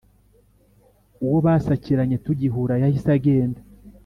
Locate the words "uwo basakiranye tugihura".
1.25-2.73